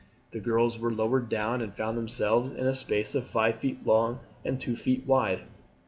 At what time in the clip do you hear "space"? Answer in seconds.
2.73-3.13